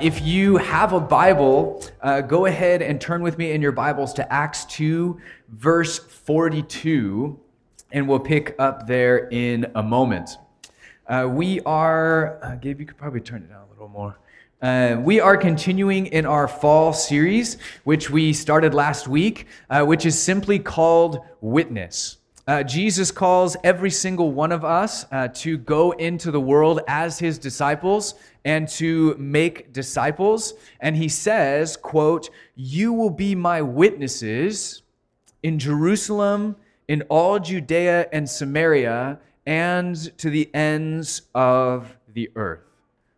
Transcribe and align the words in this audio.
if 0.00 0.22
you 0.22 0.56
have 0.58 0.92
a 0.92 1.00
Bible, 1.00 1.84
uh, 2.00 2.20
go 2.20 2.46
ahead 2.46 2.82
and 2.82 3.00
turn 3.00 3.22
with 3.22 3.38
me 3.38 3.52
in 3.52 3.60
your 3.60 3.72
Bibles 3.72 4.12
to 4.14 4.32
Acts 4.32 4.64
2, 4.66 5.20
verse 5.48 5.98
42, 5.98 7.38
and 7.92 8.08
we'll 8.08 8.20
pick 8.20 8.54
up 8.58 8.86
there 8.86 9.28
in 9.28 9.70
a 9.74 9.82
moment. 9.82 10.30
Uh, 11.06 11.28
we 11.30 11.60
are, 11.62 12.38
uh, 12.44 12.54
Gabe, 12.56 12.80
you 12.80 12.86
could 12.86 12.96
probably 12.96 13.20
turn 13.20 13.42
it 13.42 13.48
down 13.48 13.64
a 13.66 13.70
little 13.70 13.88
more. 13.88 14.18
Uh, 14.60 15.00
we 15.00 15.20
are 15.20 15.36
continuing 15.36 16.06
in 16.06 16.26
our 16.26 16.46
fall 16.46 16.92
series, 16.92 17.56
which 17.84 18.10
we 18.10 18.32
started 18.32 18.74
last 18.74 19.08
week, 19.08 19.46
uh, 19.70 19.84
which 19.84 20.04
is 20.04 20.20
simply 20.20 20.58
called 20.58 21.18
Witness. 21.40 22.18
Uh, 22.48 22.62
Jesus 22.62 23.10
calls 23.10 23.58
every 23.62 23.90
single 23.90 24.32
one 24.32 24.52
of 24.52 24.64
us 24.64 25.04
uh, 25.12 25.28
to 25.28 25.58
go 25.58 25.90
into 25.90 26.30
the 26.30 26.40
world 26.40 26.80
as 26.88 27.18
his 27.18 27.38
disciples 27.38 28.14
and 28.46 28.66
to 28.66 29.14
make 29.18 29.70
disciples. 29.74 30.54
And 30.80 30.96
he 30.96 31.10
says, 31.10 31.76
quote, 31.76 32.30
You 32.56 32.94
will 32.94 33.10
be 33.10 33.34
my 33.34 33.60
witnesses 33.60 34.80
in 35.42 35.58
Jerusalem, 35.58 36.56
in 36.88 37.02
all 37.10 37.38
Judea 37.38 38.08
and 38.14 38.26
Samaria, 38.26 39.18
and 39.44 39.96
to 40.16 40.30
the 40.30 40.48
ends 40.54 41.22
of 41.34 41.94
the 42.14 42.30
earth. 42.34 42.60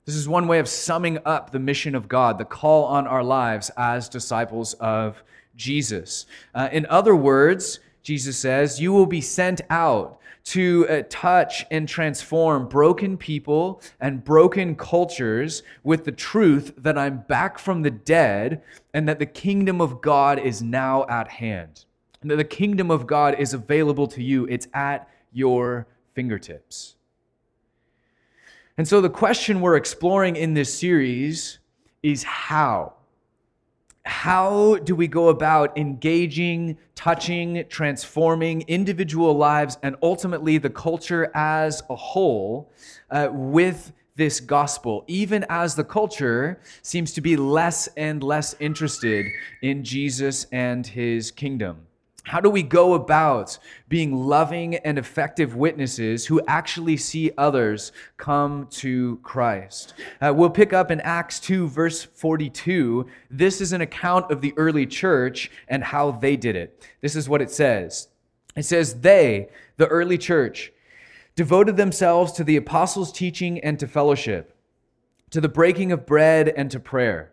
This 0.07 0.17
is 0.17 0.29
one 0.29 0.49
way 0.49 0.59
of 0.59 0.69
summing 0.69 1.19
up 1.25 1.53
the 1.53 1.61
mission 1.61 1.95
of 1.95 2.09
God, 2.09 2.37
the 2.37 2.45
call 2.45 2.85
on 2.87 3.07
our 3.07 3.23
lives 3.23 3.71
as 3.77 4.09
disciples 4.09 4.75
of 4.75 5.23
Jesus. 5.55 6.27
Uh, 6.53 6.69
in 6.73 6.85
other 6.87 7.15
words, 7.15 7.79
Jesus 8.11 8.37
says, 8.37 8.81
you 8.81 8.93
will 8.93 9.07
be 9.07 9.21
sent 9.21 9.61
out 9.71 10.19
to 10.47 10.85
uh, 10.89 11.03
touch 11.09 11.65
and 11.71 11.89
transform 11.89 12.67
broken 12.67 13.17
people 13.17 13.81
and 14.01 14.25
broken 14.25 14.75
cultures 14.75 15.63
with 15.85 16.05
the 16.05 16.11
truth 16.11 16.75
that 16.79 16.99
I'm 16.99 17.19
back 17.29 17.57
from 17.57 17.83
the 17.83 17.91
dead 17.93 18.63
and 18.93 19.09
that 19.09 19.21
the 19.21 19.27
kingdom 19.27 19.81
of 19.81 20.01
God 20.01 20.41
is 20.41 20.61
now 20.61 21.07
at 21.09 21.29
hand. 21.29 21.85
And 22.21 22.29
that 22.33 22.35
the 22.35 22.43
kingdom 22.43 22.91
of 22.91 23.07
God 23.07 23.39
is 23.39 23.55
available 23.55 24.09
to 24.09 24.21
you, 24.21 24.45
it's 24.47 24.67
at 24.75 25.09
your 25.33 25.87
fingertips. 26.13 26.97
And 28.77 28.89
so 28.89 29.01
the 29.01 29.09
question 29.09 29.61
we're 29.61 29.77
exploring 29.77 30.35
in 30.35 30.55
this 30.55 30.77
series 30.77 31.61
is 32.03 32.25
how? 32.25 32.95
How 34.05 34.77
do 34.77 34.95
we 34.95 35.07
go 35.07 35.29
about 35.29 35.77
engaging, 35.77 36.79
touching, 36.95 37.65
transforming 37.69 38.63
individual 38.63 39.35
lives 39.35 39.79
and 39.83 39.97
ultimately 40.03 40.59
the 40.59 40.71
culture 40.71 41.31
as 41.35 41.83
a 41.91 41.97
whole 41.97 42.71
uh, 43.11 43.29
with 43.31 43.93
this 44.17 44.41
gospel, 44.41 45.05
even 45.07 45.45
as 45.49 45.75
the 45.75 45.85
culture 45.85 46.61
seems 46.83 47.13
to 47.13 47.21
be 47.21 47.37
less 47.37 47.89
and 47.97 48.23
less 48.23 48.55
interested 48.59 49.27
in 49.63 49.85
Jesus 49.85 50.47
and 50.53 50.87
his 50.87 51.31
kingdom? 51.31 51.87
How 52.25 52.41
do 52.41 52.51
we 52.51 52.63
go 52.63 52.95
about 52.95 53.59
being 53.89 54.15
loving 54.15 54.77
and 54.77 54.99
effective 54.99 55.57
witnesses 55.57 56.27
who 56.27 56.41
actually 56.47 56.97
see 56.97 57.33
others 57.39 57.93
come 58.19 58.67
to 58.73 59.19
Christ? 59.23 59.95
Uh, 60.21 60.33
we'll 60.35 60.51
pick 60.51 60.73
up 60.73 60.91
in 60.91 61.01
Acts 61.01 61.41
2, 61.41 61.69
verse 61.69 62.05
42. 62.05 63.07
This 63.31 63.61
is 63.61 63.73
an 63.73 63.81
account 63.81 64.31
of 64.31 64.43
the 64.43 64.53
early 64.57 64.87
church 64.87 65.51
and 65.69 65.83
how 65.83 66.11
they 66.11 66.37
did 66.37 66.57
it. 66.57 66.87
This 67.01 67.17
is 67.17 67.29
what 67.29 67.43
it 67.43 67.51
says 67.51 68.09
It 68.55 68.65
says, 68.65 69.01
They, 69.01 69.49
the 69.79 69.87
early 69.87 70.19
church, 70.19 70.73
devoted 71.37 71.77
themselves 71.77 72.33
to 72.33 72.45
the 72.45 72.57
apostles' 72.57 73.13
teaching 73.13 73.61
and 73.61 73.79
to 73.79 73.89
fellowship, 73.89 74.55
to 75.31 75.41
the 75.41 75.49
breaking 75.49 75.91
of 75.91 76.05
bread 76.05 76.49
and 76.49 76.71
to 76.71 76.79
prayer. 76.79 77.33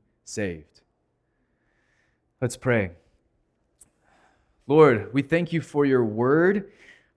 saved. 0.25 0.81
Let's 2.39 2.57
pray. 2.57 2.91
Lord, 4.67 5.13
we 5.13 5.21
thank 5.21 5.51
you 5.51 5.61
for 5.61 5.85
your 5.85 6.03
word, 6.05 6.71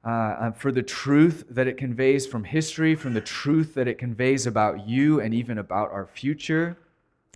uh, 0.05 0.09
uh, 0.09 0.53
for 0.53 0.73
the 0.73 0.83
truth 0.83 1.45
that 1.51 1.67
it 1.67 1.77
conveys 1.77 2.27
from 2.27 2.45
history, 2.45 2.95
from 2.95 3.15
the 3.15 3.21
truth 3.21 3.75
that 3.75 3.87
it 3.87 3.97
conveys 3.97 4.47
about 4.47 4.87
you 4.87 5.21
and 5.21 5.33
even 5.33 5.59
about 5.59 5.91
our 5.93 6.07
future. 6.07 6.77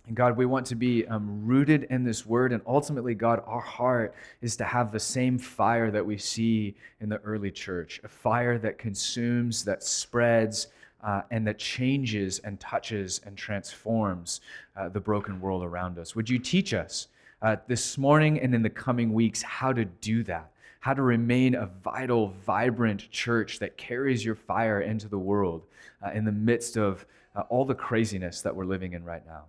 And 0.07 0.17
God, 0.17 0.35
we 0.35 0.47
want 0.47 0.65
to 0.67 0.75
be 0.75 1.05
um, 1.07 1.45
rooted 1.45 1.83
in 1.91 2.03
this 2.03 2.25
word. 2.25 2.51
And 2.51 2.63
ultimately, 2.65 3.13
God, 3.13 3.43
our 3.45 3.61
heart 3.61 4.15
is 4.41 4.55
to 4.57 4.63
have 4.63 4.91
the 4.91 4.99
same 4.99 5.37
fire 5.37 5.91
that 5.91 6.03
we 6.05 6.17
see 6.17 6.75
in 6.99 7.09
the 7.09 7.17
early 7.19 7.51
church 7.51 8.01
a 8.03 8.07
fire 8.07 8.57
that 8.57 8.79
consumes, 8.79 9.63
that 9.65 9.83
spreads, 9.83 10.67
uh, 11.03 11.21
and 11.31 11.47
that 11.47 11.57
changes 11.57 12.39
and 12.39 12.59
touches 12.59 13.21
and 13.25 13.37
transforms 13.37 14.41
uh, 14.75 14.89
the 14.89 14.99
broken 14.99 15.39
world 15.39 15.63
around 15.63 15.97
us. 15.97 16.15
Would 16.15 16.29
you 16.29 16.39
teach 16.39 16.73
us 16.73 17.07
uh, 17.41 17.57
this 17.67 17.97
morning 17.97 18.39
and 18.39 18.53
in 18.53 18.61
the 18.61 18.69
coming 18.69 19.13
weeks 19.13 19.41
how 19.41 19.71
to 19.73 19.85
do 19.85 20.23
that? 20.23 20.51
How 20.81 20.93
to 20.93 21.01
remain 21.01 21.55
a 21.55 21.65
vital, 21.83 22.33
vibrant 22.45 23.09
church 23.11 23.59
that 23.59 23.77
carries 23.77 24.23
your 24.23 24.35
fire 24.35 24.81
into 24.81 25.07
the 25.07 25.17
world 25.17 25.65
uh, 26.05 26.11
in 26.11 26.25
the 26.25 26.31
midst 26.31 26.77
of 26.77 27.05
uh, 27.35 27.41
all 27.49 27.65
the 27.65 27.75
craziness 27.75 28.41
that 28.41 28.55
we're 28.55 28.65
living 28.65 28.93
in 28.93 29.03
right 29.03 29.25
now. 29.25 29.45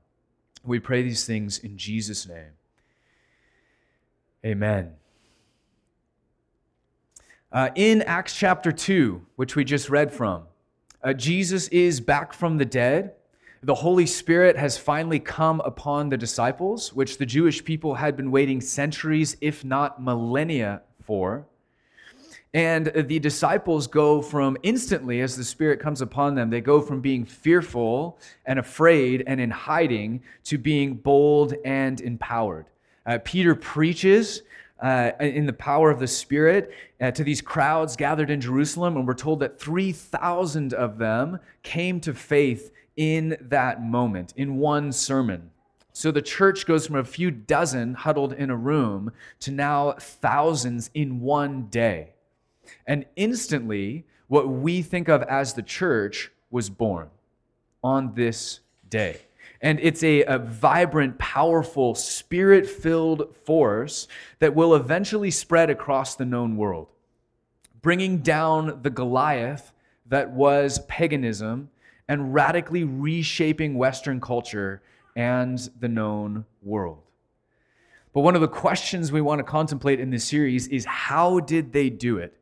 We 0.65 0.79
pray 0.79 1.03
these 1.03 1.25
things 1.25 1.59
in 1.59 1.77
Jesus' 1.77 2.29
name. 2.29 2.53
Amen. 4.45 4.93
Uh, 7.53 7.71
in 7.75 8.03
Acts 8.03 8.37
chapter 8.37 8.71
2, 8.71 9.27
which 9.37 9.57
we 9.57 9.65
just 9.65 9.91
read 9.91 10.13
from, 10.13 10.45
uh, 11.03 11.13
Jesus 11.13 11.69
is 11.69 12.01
back 12.01 12.33
from 12.33 12.59
the 12.59 12.65
dead. 12.65 13.13
The 13.63 13.75
Holy 13.75 14.07
Spirit 14.07 14.57
has 14.57 14.79
finally 14.79 15.19
come 15.19 15.61
upon 15.61 16.09
the 16.09 16.17
disciples, 16.17 16.95
which 16.95 17.19
the 17.19 17.27
Jewish 17.27 17.65
people 17.65 17.95
had 17.95 18.17
been 18.17 18.31
waiting 18.31 18.61
centuries, 18.61 19.37
if 19.41 19.65
not 19.65 20.03
millennia, 20.03 20.83
for. 21.03 21.47
And 22.53 22.87
the 22.87 23.19
disciples 23.19 23.87
go 23.87 24.21
from 24.21 24.57
instantly, 24.63 25.21
as 25.21 25.37
the 25.37 25.45
Spirit 25.45 25.79
comes 25.79 26.01
upon 26.01 26.35
them, 26.35 26.51
they 26.51 26.61
go 26.61 26.81
from 26.81 27.01
being 27.01 27.25
fearful 27.25 28.19
and 28.45 28.59
afraid 28.59 29.23
and 29.27 29.41
in 29.41 29.51
hiding 29.51 30.23
to 30.45 30.59
being 30.59 30.95
bold 30.95 31.55
and 31.65 32.01
empowered. 32.01 32.67
Uh, 33.07 33.19
Peter 33.25 33.55
preaches 33.55 34.43
uh, 34.83 35.13
in 35.21 35.47
the 35.47 35.53
power 35.53 35.91
of 35.91 35.99
the 35.99 36.07
Spirit 36.07 36.73
uh, 37.01 37.11
to 37.11 37.25
these 37.25 37.41
crowds 37.41 37.97
gathered 37.97 38.31
in 38.31 38.41
Jerusalem, 38.41 38.97
and 38.97 39.07
we're 39.07 39.15
told 39.15 39.41
that 39.41 39.61
3,000 39.61 40.75
of 40.75 40.99
them 40.99 41.39
came 41.63 42.01
to 42.01 42.15
faith 42.15 42.73
in 42.97 43.37
that 43.41 43.83
moment, 43.83 44.33
in 44.37 44.57
one 44.57 44.93
sermon. 44.93 45.51
So 45.93 46.11
the 46.11 46.23
church 46.23 46.67
goes 46.67 46.87
from 46.87 46.97
a 46.97 47.05
few 47.05 47.31
dozen 47.31 47.95
huddled 47.95 48.33
in 48.33 48.51
a 48.51 48.57
room 48.57 49.13
to 49.41 49.51
now 49.51 49.93
thousands 49.99 50.91
in 50.95 51.21
one 51.21 51.67
day. 51.67 52.15
And 52.87 53.05
instantly, 53.17 54.07
what 54.29 54.49
we 54.49 54.83
think 54.83 55.09
of 55.09 55.23
as 55.23 55.55
the 55.55 55.63
church 55.63 56.31
was 56.51 56.71
born 56.71 57.11
on 57.83 58.15
this 58.15 58.61
day. 58.89 59.21
And 59.61 59.79
it's 59.81 60.03
a, 60.03 60.23
a 60.25 60.39
vibrant, 60.39 61.19
powerful, 61.19 61.95
spirit 61.95 62.67
filled 62.67 63.37
force 63.45 64.09
that 64.39 64.55
will 64.55 64.75
eventually 64.75 65.31
spread 65.31 65.69
across 65.69 66.17
the 66.17 66.25
known 66.25 66.57
world, 66.57 66.89
bringing 67.83 68.19
down 68.19 68.81
the 68.83 68.91
Goliath 68.91 69.73
that 70.07 70.31
was 70.31 70.79
paganism 70.89 71.71
and 72.09 72.35
radically 72.35 72.85
reshaping 72.85 73.75
Western 73.77 74.21
culture 74.21 74.83
and 75.15 75.59
the 75.79 75.89
known 75.89 76.45
world. 76.63 77.03
But 78.13 78.23
one 78.23 78.35
of 78.35 78.41
the 78.41 78.49
questions 78.49 79.13
we 79.13 79.21
want 79.21 79.39
to 79.39 79.45
contemplate 79.45 80.01
in 80.01 80.11
this 80.11 80.25
series 80.25 80.67
is 80.69 80.85
how 80.85 81.41
did 81.41 81.73
they 81.73 81.91
do 81.91 82.19
it? 82.19 82.37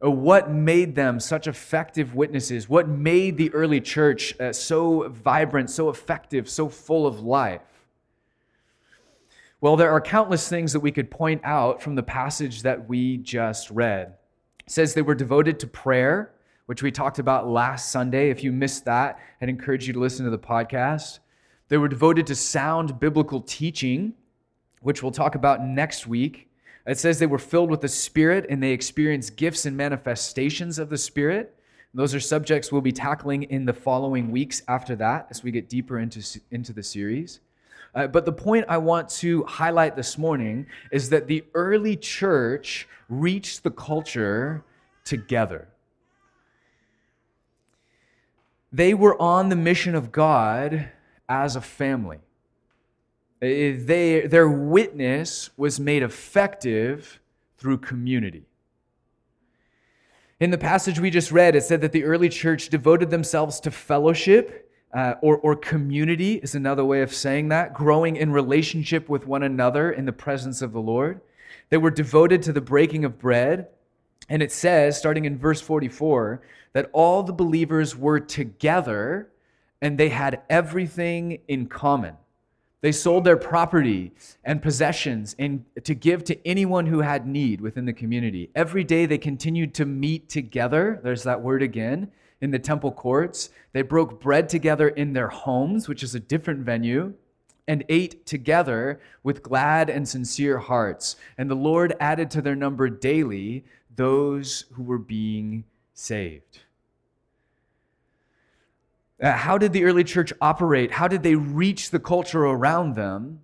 What 0.00 0.50
made 0.50 0.94
them 0.94 1.18
such 1.18 1.46
effective 1.46 2.14
witnesses? 2.14 2.68
What 2.68 2.88
made 2.88 3.36
the 3.36 3.52
early 3.52 3.80
church 3.80 4.38
uh, 4.40 4.52
so 4.52 5.08
vibrant, 5.08 5.70
so 5.70 5.88
effective, 5.88 6.48
so 6.48 6.68
full 6.68 7.06
of 7.06 7.20
life? 7.20 7.62
Well, 9.60 9.74
there 9.74 9.90
are 9.90 10.00
countless 10.00 10.48
things 10.48 10.72
that 10.72 10.80
we 10.80 10.92
could 10.92 11.10
point 11.10 11.40
out 11.42 11.82
from 11.82 11.96
the 11.96 12.02
passage 12.04 12.62
that 12.62 12.88
we 12.88 13.16
just 13.16 13.70
read. 13.70 14.14
It 14.64 14.70
says 14.70 14.94
they 14.94 15.02
were 15.02 15.16
devoted 15.16 15.58
to 15.60 15.66
prayer, 15.66 16.32
which 16.66 16.80
we 16.80 16.92
talked 16.92 17.18
about 17.18 17.48
last 17.48 17.90
Sunday. 17.90 18.30
If 18.30 18.44
you 18.44 18.52
missed 18.52 18.84
that, 18.84 19.18
I'd 19.42 19.48
encourage 19.48 19.88
you 19.88 19.92
to 19.94 19.98
listen 19.98 20.24
to 20.26 20.30
the 20.30 20.38
podcast. 20.38 21.18
They 21.68 21.76
were 21.76 21.88
devoted 21.88 22.28
to 22.28 22.36
sound 22.36 23.00
biblical 23.00 23.40
teaching, 23.40 24.14
which 24.80 25.02
we'll 25.02 25.10
talk 25.10 25.34
about 25.34 25.64
next 25.64 26.06
week. 26.06 26.47
It 26.88 26.98
says 26.98 27.18
they 27.18 27.26
were 27.26 27.38
filled 27.38 27.70
with 27.70 27.82
the 27.82 27.88
Spirit 27.88 28.46
and 28.48 28.62
they 28.62 28.70
experienced 28.70 29.36
gifts 29.36 29.66
and 29.66 29.76
manifestations 29.76 30.78
of 30.78 30.88
the 30.88 30.96
Spirit. 30.96 31.54
Those 31.92 32.14
are 32.14 32.20
subjects 32.20 32.72
we'll 32.72 32.80
be 32.80 32.92
tackling 32.92 33.42
in 33.42 33.66
the 33.66 33.74
following 33.74 34.30
weeks 34.30 34.62
after 34.68 34.96
that 34.96 35.26
as 35.28 35.42
we 35.42 35.50
get 35.50 35.68
deeper 35.68 35.98
into, 35.98 36.40
into 36.50 36.72
the 36.72 36.82
series. 36.82 37.40
Uh, 37.94 38.06
but 38.06 38.24
the 38.24 38.32
point 38.32 38.64
I 38.70 38.78
want 38.78 39.10
to 39.10 39.44
highlight 39.44 39.96
this 39.96 40.16
morning 40.16 40.66
is 40.90 41.10
that 41.10 41.26
the 41.26 41.44
early 41.52 41.94
church 41.94 42.88
reached 43.10 43.64
the 43.64 43.70
culture 43.70 44.64
together. 45.04 45.68
They 48.72 48.94
were 48.94 49.20
on 49.20 49.50
the 49.50 49.56
mission 49.56 49.94
of 49.94 50.10
God 50.10 50.88
as 51.28 51.54
a 51.54 51.60
family. 51.60 52.20
They, 53.40 54.26
their 54.26 54.48
witness 54.48 55.50
was 55.56 55.78
made 55.78 56.02
effective 56.02 57.20
through 57.56 57.78
community. 57.78 58.44
In 60.40 60.50
the 60.50 60.58
passage 60.58 61.00
we 61.00 61.10
just 61.10 61.32
read, 61.32 61.56
it 61.56 61.62
said 61.62 61.80
that 61.80 61.92
the 61.92 62.04
early 62.04 62.28
church 62.28 62.68
devoted 62.68 63.10
themselves 63.10 63.60
to 63.60 63.70
fellowship, 63.70 64.70
uh, 64.94 65.14
or, 65.20 65.36
or 65.38 65.56
community 65.56 66.34
is 66.34 66.54
another 66.54 66.84
way 66.84 67.02
of 67.02 67.12
saying 67.12 67.48
that, 67.48 67.74
growing 67.74 68.16
in 68.16 68.32
relationship 68.32 69.08
with 69.08 69.26
one 69.26 69.42
another 69.42 69.90
in 69.90 70.04
the 70.04 70.12
presence 70.12 70.62
of 70.62 70.72
the 70.72 70.80
Lord. 70.80 71.20
They 71.70 71.76
were 71.76 71.90
devoted 71.90 72.42
to 72.44 72.52
the 72.52 72.60
breaking 72.60 73.04
of 73.04 73.18
bread. 73.18 73.68
And 74.28 74.42
it 74.42 74.52
says, 74.52 74.96
starting 74.96 75.24
in 75.24 75.38
verse 75.38 75.60
44, 75.60 76.40
that 76.72 76.90
all 76.92 77.22
the 77.22 77.32
believers 77.32 77.96
were 77.96 78.20
together 78.20 79.30
and 79.80 79.98
they 79.98 80.08
had 80.08 80.42
everything 80.48 81.40
in 81.48 81.66
common. 81.66 82.16
They 82.80 82.92
sold 82.92 83.24
their 83.24 83.36
property 83.36 84.12
and 84.44 84.62
possessions 84.62 85.34
in, 85.36 85.64
to 85.82 85.94
give 85.94 86.22
to 86.24 86.46
anyone 86.46 86.86
who 86.86 87.00
had 87.00 87.26
need 87.26 87.60
within 87.60 87.86
the 87.86 87.92
community. 87.92 88.50
Every 88.54 88.84
day 88.84 89.04
they 89.04 89.18
continued 89.18 89.74
to 89.74 89.84
meet 89.84 90.28
together. 90.28 91.00
There's 91.02 91.24
that 91.24 91.42
word 91.42 91.62
again 91.62 92.12
in 92.40 92.52
the 92.52 92.58
temple 92.58 92.92
courts. 92.92 93.50
They 93.72 93.82
broke 93.82 94.20
bread 94.20 94.48
together 94.48 94.88
in 94.88 95.12
their 95.12 95.28
homes, 95.28 95.88
which 95.88 96.04
is 96.04 96.14
a 96.14 96.20
different 96.20 96.60
venue, 96.60 97.14
and 97.66 97.84
ate 97.88 98.24
together 98.26 99.00
with 99.24 99.42
glad 99.42 99.90
and 99.90 100.08
sincere 100.08 100.58
hearts. 100.58 101.16
And 101.36 101.50
the 101.50 101.56
Lord 101.56 101.94
added 101.98 102.30
to 102.30 102.42
their 102.42 102.56
number 102.56 102.88
daily 102.88 103.64
those 103.96 104.66
who 104.74 104.84
were 104.84 104.98
being 104.98 105.64
saved. 105.94 106.60
Uh, 109.20 109.32
how 109.32 109.58
did 109.58 109.72
the 109.72 109.84
early 109.84 110.04
church 110.04 110.32
operate? 110.40 110.92
How 110.92 111.08
did 111.08 111.22
they 111.22 111.34
reach 111.34 111.90
the 111.90 111.98
culture 111.98 112.44
around 112.44 112.94
them? 112.94 113.40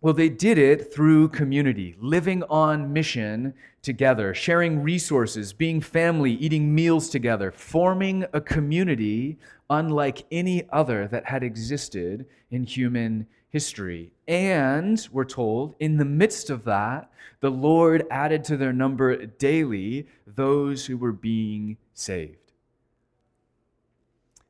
Well, 0.00 0.14
they 0.14 0.30
did 0.30 0.56
it 0.56 0.94
through 0.94 1.28
community, 1.28 1.94
living 2.00 2.42
on 2.44 2.90
mission 2.90 3.52
together, 3.82 4.32
sharing 4.32 4.82
resources, 4.82 5.52
being 5.52 5.82
family, 5.82 6.32
eating 6.32 6.74
meals 6.74 7.10
together, 7.10 7.50
forming 7.50 8.24
a 8.32 8.40
community 8.40 9.36
unlike 9.68 10.24
any 10.32 10.66
other 10.70 11.06
that 11.08 11.26
had 11.26 11.42
existed 11.42 12.24
in 12.50 12.64
human 12.64 13.26
history. 13.50 14.10
And 14.26 15.06
we're 15.12 15.24
told, 15.24 15.74
in 15.78 15.98
the 15.98 16.04
midst 16.06 16.48
of 16.48 16.64
that, 16.64 17.10
the 17.40 17.50
Lord 17.50 18.06
added 18.10 18.42
to 18.44 18.56
their 18.56 18.72
number 18.72 19.26
daily 19.26 20.06
those 20.26 20.86
who 20.86 20.96
were 20.96 21.12
being 21.12 21.76
saved. 21.92 22.39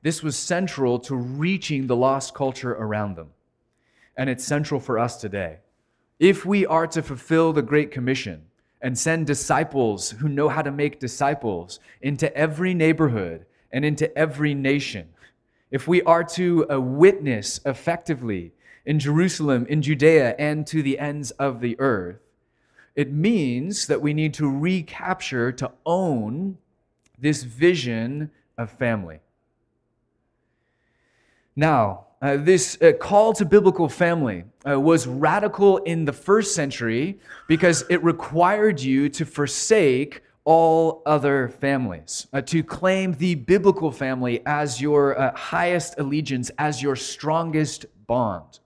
This 0.03 0.23
was 0.23 0.37
central 0.37 0.99
to 1.01 1.15
reaching 1.15 1.87
the 1.87 1.97
lost 1.97 2.35
culture 2.35 2.73
around 2.73 3.17
them. 3.17 3.29
And 4.17 4.31
it's 4.31 4.45
central 4.45 4.81
for 4.81 4.99
us 4.99 5.21
today. 5.21 5.59
If 6.19 6.45
we 6.47 6.67
are 6.67 6.87
to 6.89 7.03
fulfill 7.03 7.53
the 7.53 7.63
Great 7.63 7.91
Commission 7.91 8.43
and 8.81 8.99
send 8.99 9.27
disciples 9.27 10.11
who 10.11 10.29
know 10.29 10.49
how 10.49 10.63
to 10.63 10.71
make 10.71 11.01
disciples 11.01 11.81
into 12.01 12.35
every 12.37 12.73
neighborhood 12.75 13.45
and 13.73 13.85
into 13.85 14.17
every 14.17 14.55
nation, 14.55 15.09
if 15.71 15.87
we 15.87 16.03
are 16.03 16.25
to 16.25 16.71
uh, 16.71 16.81
witness 16.81 17.61
effectively 17.65 18.53
in 18.87 18.99
Jerusalem, 18.99 19.67
in 19.69 19.83
Judea, 19.83 20.35
and 20.39 20.67
to 20.67 20.83
the 20.83 20.99
ends 20.99 21.31
of 21.33 21.61
the 21.61 21.79
earth, 21.79 22.19
it 22.97 23.13
means 23.13 23.87
that 23.87 24.03
we 24.03 24.13
need 24.13 24.35
to 24.35 24.51
recapture, 24.51 25.53
to 25.53 25.71
own 25.87 26.59
this 27.19 27.43
vision 27.43 28.31
of 28.59 28.71
family. 28.71 29.21
Now, 31.57 32.07
uh, 32.23 32.37
this 32.37 32.77
uh, 32.83 32.93
call 32.93 33.33
to 33.33 33.45
biblical 33.45 33.89
family 33.89 34.45
uh, 34.69 34.79
was 34.79 35.07
radical 35.07 35.79
in 35.79 36.05
the 36.05 36.13
first 36.13 36.55
century 36.55 37.19
because 37.49 37.85
it 37.89 38.03
required 38.05 38.81
you 38.81 39.09
to 39.09 39.25
forsake 39.25 40.23
all 40.45 41.03
other 41.07 41.49
families, 41.49 42.27
uh, 42.33 42.41
to 42.43 42.63
claim 42.63 43.13
the 43.15 43.35
biblical 43.35 43.91
family 43.91 44.43
as 44.47 44.81
your 44.81 45.19
uh, 45.19 45.35
highest 45.35 45.99
allegiance, 45.99 46.51
as 46.59 46.83
your 46.83 46.97
strongest 46.97 47.87
bond. 48.07 48.61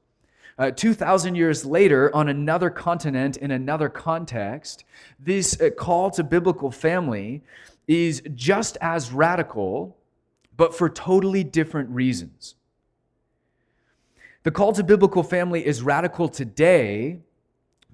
Uh, 0.58 0.70
2,000 0.70 1.34
years 1.34 1.64
later, 1.64 2.14
on 2.14 2.28
another 2.28 2.70
continent, 2.70 3.36
in 3.36 3.50
another 3.50 3.88
context, 3.88 4.84
this 5.18 5.60
call 5.76 6.10
to 6.10 6.22
biblical 6.22 6.70
family 6.70 7.42
is 7.86 8.22
just 8.34 8.78
as 8.80 9.12
radical, 9.12 9.96
but 10.56 10.74
for 10.74 10.88
totally 10.88 11.42
different 11.44 11.90
reasons. 11.90 12.54
The 14.44 14.50
call 14.50 14.74
to 14.74 14.84
biblical 14.84 15.22
family 15.22 15.64
is 15.64 15.80
radical 15.80 16.28
today 16.28 17.20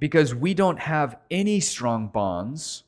because 0.01 0.35
we 0.35 0.53
don't 0.53 0.81
have 0.81 1.17
any 1.31 1.61
strong 1.61 2.09
bonds 2.09 2.83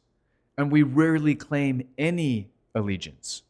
and 0.58 0.72
we 0.72 0.82
rarely 0.82 1.36
claim 1.36 1.86
any 1.96 2.50
allegiance. 2.74 3.42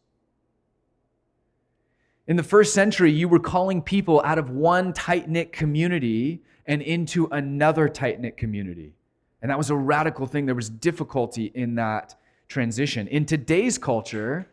In 2.26 2.37
the 2.37 2.42
first 2.42 2.75
century, 2.75 3.11
you 3.11 3.26
were 3.26 3.40
calling 3.40 3.81
people 3.81 4.21
out 4.23 4.37
of 4.37 4.50
one 4.50 4.92
tight 4.92 5.31
knit 5.31 5.50
community 5.50 6.42
and 6.66 6.83
into 6.83 7.26
another 7.33 7.88
tight 7.88 8.21
knit 8.21 8.37
community. 8.37 8.92
And 9.40 9.50
that 9.50 9.57
was 9.57 9.71
a 9.71 9.76
radical 9.76 10.26
thing. 10.26 10.45
There 10.45 10.54
was 10.54 10.69
difficulty 10.69 11.47
in 11.54 11.76
that 11.76 12.16
transition. 12.49 13.09
In 13.09 13.25
today's 13.25 13.78
culture, 13.78 14.47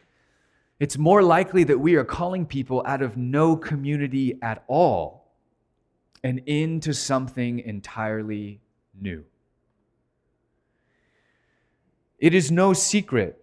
it's 0.79 0.97
more 0.97 1.21
likely 1.21 1.65
that 1.65 1.77
we 1.77 1.95
are 1.95 2.05
calling 2.05 2.45
people 2.45 2.81
out 2.85 3.01
of 3.01 3.17
no 3.17 3.57
community 3.57 4.39
at 4.41 4.63
all 4.69 5.18
and 6.23 6.39
into 6.45 6.93
something 6.93 7.59
entirely 7.59 8.59
new. 8.99 9.23
It 12.19 12.33
is 12.33 12.51
no 12.51 12.73
secret 12.73 13.41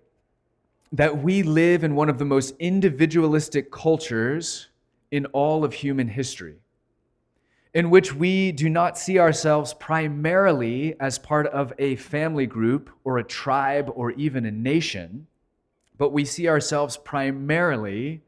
that 0.92 1.22
we 1.22 1.42
live 1.42 1.82
in 1.82 1.94
one 1.94 2.08
of 2.08 2.18
the 2.18 2.24
most 2.24 2.54
individualistic 2.58 3.70
cultures 3.70 4.68
in 5.10 5.26
all 5.26 5.64
of 5.64 5.72
human 5.72 6.08
history, 6.08 6.56
in 7.74 7.90
which 7.90 8.14
we 8.14 8.52
do 8.52 8.68
not 8.68 8.98
see 8.98 9.18
ourselves 9.18 9.74
primarily 9.74 10.94
as 11.00 11.18
part 11.18 11.46
of 11.48 11.72
a 11.78 11.96
family 11.96 12.46
group 12.46 12.90
or 13.04 13.18
a 13.18 13.24
tribe 13.24 13.90
or 13.94 14.10
even 14.12 14.44
a 14.44 14.50
nation, 14.50 15.26
but 15.98 16.12
we 16.12 16.24
see 16.24 16.48
ourselves 16.48 16.96
primarily 16.98 18.22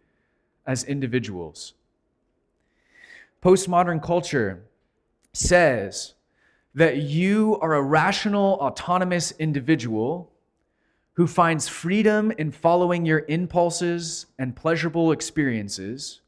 as 0.67 0.85
individuals. 0.85 1.75
Postmodern 3.42 4.02
culture 4.02 4.64
says 5.33 6.14
that 6.75 6.99
you 6.99 7.59
are 7.61 7.75
a 7.75 7.83
rational, 7.83 8.54
autonomous 8.61 9.33
individual 9.38 10.33
who 11.14 11.26
finds 11.26 11.66
freedom 11.68 12.33
in 12.38 12.50
following 12.50 13.04
your 13.04 13.25
impulses 13.28 14.26
and 14.38 14.54
pleasurable 14.54 15.11
experiences, 15.11 16.21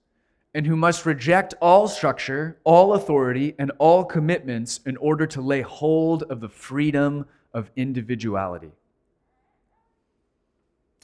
and 0.52 0.66
who 0.66 0.74
must 0.74 1.06
reject 1.06 1.54
all 1.60 1.86
structure, 1.86 2.58
all 2.64 2.94
authority, 2.94 3.54
and 3.58 3.70
all 3.78 4.04
commitments 4.04 4.80
in 4.86 4.96
order 4.96 5.26
to 5.26 5.40
lay 5.40 5.60
hold 5.60 6.24
of 6.24 6.40
the 6.40 6.48
freedom 6.48 7.24
of 7.54 7.70
individuality. 7.76 8.72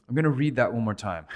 I'm 0.09 0.15
going 0.15 0.25
to 0.25 0.31
read 0.31 0.57
that 0.57 0.73
one 0.73 0.83
more 0.83 0.95
time. 0.95 1.27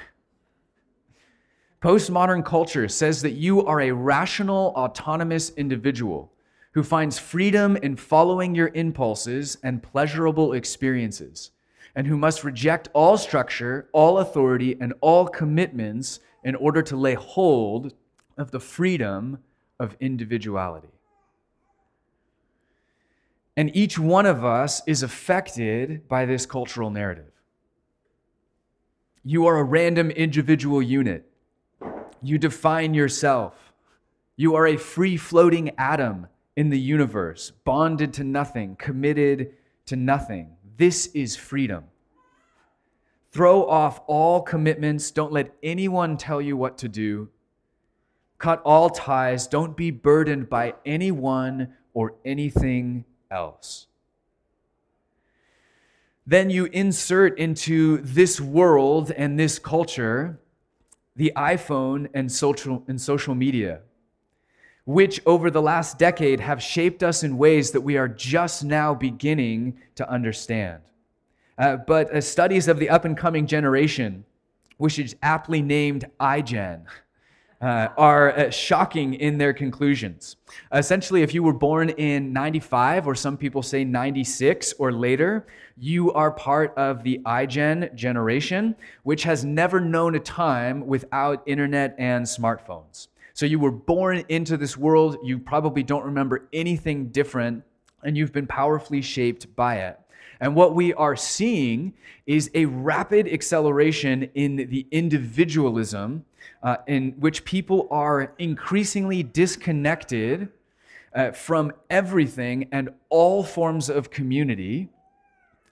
Postmodern 1.80 2.44
culture 2.44 2.88
says 2.88 3.22
that 3.22 3.32
you 3.32 3.64
are 3.64 3.80
a 3.80 3.90
rational, 3.90 4.74
autonomous 4.76 5.50
individual 5.56 6.30
who 6.72 6.82
finds 6.82 7.18
freedom 7.18 7.76
in 7.76 7.96
following 7.96 8.54
your 8.54 8.70
impulses 8.74 9.56
and 9.62 9.82
pleasurable 9.82 10.52
experiences, 10.52 11.52
and 11.96 12.06
who 12.06 12.18
must 12.18 12.44
reject 12.44 12.88
all 12.92 13.16
structure, 13.16 13.88
all 13.92 14.18
authority, 14.18 14.76
and 14.78 14.92
all 15.00 15.26
commitments 15.26 16.20
in 16.44 16.54
order 16.54 16.82
to 16.82 16.96
lay 16.96 17.14
hold 17.14 17.94
of 18.36 18.50
the 18.50 18.60
freedom 18.60 19.38
of 19.78 19.96
individuality. 20.00 20.92
And 23.56 23.74
each 23.74 23.98
one 23.98 24.26
of 24.26 24.44
us 24.44 24.82
is 24.86 25.02
affected 25.02 26.06
by 26.08 26.26
this 26.26 26.44
cultural 26.44 26.90
narrative. 26.90 27.32
You 29.24 29.46
are 29.46 29.58
a 29.58 29.64
random 29.64 30.10
individual 30.10 30.82
unit 30.82 31.29
you 32.22 32.38
define 32.38 32.94
yourself. 32.94 33.72
You 34.36 34.54
are 34.54 34.66
a 34.66 34.76
free 34.76 35.16
floating 35.16 35.70
atom 35.78 36.28
in 36.56 36.70
the 36.70 36.78
universe, 36.78 37.52
bonded 37.64 38.12
to 38.14 38.24
nothing, 38.24 38.76
committed 38.76 39.52
to 39.86 39.96
nothing. 39.96 40.56
This 40.76 41.06
is 41.08 41.36
freedom. 41.36 41.84
Throw 43.32 43.68
off 43.68 44.00
all 44.06 44.42
commitments. 44.42 45.10
Don't 45.10 45.32
let 45.32 45.54
anyone 45.62 46.16
tell 46.16 46.40
you 46.40 46.56
what 46.56 46.78
to 46.78 46.88
do. 46.88 47.28
Cut 48.38 48.60
all 48.64 48.90
ties. 48.90 49.46
Don't 49.46 49.76
be 49.76 49.90
burdened 49.90 50.48
by 50.48 50.74
anyone 50.84 51.74
or 51.92 52.14
anything 52.24 53.04
else. 53.30 53.86
Then 56.26 56.50
you 56.50 56.66
insert 56.66 57.38
into 57.38 57.98
this 57.98 58.40
world 58.40 59.10
and 59.10 59.38
this 59.38 59.58
culture 59.58 60.40
the 61.20 61.32
iPhone 61.36 62.08
and 62.14 62.32
social, 62.32 62.82
and 62.88 62.98
social 62.98 63.34
media, 63.34 63.80
which 64.86 65.20
over 65.26 65.50
the 65.50 65.60
last 65.60 65.98
decade 65.98 66.40
have 66.40 66.62
shaped 66.62 67.02
us 67.02 67.22
in 67.22 67.36
ways 67.36 67.72
that 67.72 67.82
we 67.82 67.98
are 67.98 68.08
just 68.08 68.64
now 68.64 68.94
beginning 68.94 69.78
to 69.96 70.10
understand. 70.10 70.80
Uh, 71.58 71.76
but 71.76 72.10
uh, 72.10 72.22
studies 72.22 72.68
of 72.68 72.78
the 72.78 72.88
up 72.88 73.04
and 73.04 73.18
coming 73.18 73.46
generation, 73.46 74.24
which 74.78 74.98
is 74.98 75.14
aptly 75.22 75.60
named 75.60 76.06
iGen, 76.20 76.86
uh, 77.60 77.88
are 77.96 78.32
uh, 78.32 78.50
shocking 78.50 79.14
in 79.14 79.36
their 79.36 79.52
conclusions. 79.52 80.36
Essentially, 80.72 81.22
if 81.22 81.34
you 81.34 81.42
were 81.42 81.52
born 81.52 81.90
in 81.90 82.32
95, 82.32 83.06
or 83.06 83.14
some 83.14 83.36
people 83.36 83.62
say 83.62 83.84
96 83.84 84.74
or 84.78 84.92
later, 84.92 85.46
you 85.76 86.12
are 86.12 86.30
part 86.30 86.72
of 86.76 87.02
the 87.02 87.20
iGen 87.26 87.94
generation, 87.94 88.74
which 89.02 89.24
has 89.24 89.44
never 89.44 89.80
known 89.80 90.14
a 90.14 90.20
time 90.20 90.86
without 90.86 91.42
internet 91.46 91.94
and 91.98 92.24
smartphones. 92.24 93.08
So 93.34 93.46
you 93.46 93.58
were 93.58 93.70
born 93.70 94.24
into 94.28 94.56
this 94.56 94.76
world, 94.76 95.18
you 95.22 95.38
probably 95.38 95.82
don't 95.82 96.04
remember 96.04 96.48
anything 96.52 97.08
different, 97.08 97.62
and 98.02 98.16
you've 98.16 98.32
been 98.32 98.46
powerfully 98.46 99.02
shaped 99.02 99.54
by 99.54 99.76
it. 99.76 99.98
And 100.40 100.54
what 100.54 100.74
we 100.74 100.94
are 100.94 101.16
seeing 101.16 101.92
is 102.26 102.50
a 102.54 102.64
rapid 102.64 103.28
acceleration 103.28 104.30
in 104.34 104.56
the 104.56 104.86
individualism 104.90 106.24
uh, 106.62 106.76
in 106.86 107.12
which 107.18 107.44
people 107.44 107.86
are 107.90 108.32
increasingly 108.38 109.22
disconnected 109.22 110.48
uh, 111.14 111.32
from 111.32 111.72
everything 111.90 112.68
and 112.72 112.88
all 113.08 113.42
forms 113.42 113.90
of 113.90 114.10
community, 114.10 114.88